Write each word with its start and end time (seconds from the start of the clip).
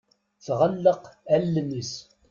Tɣelleq 0.45 1.03
allen-is. 1.35 1.93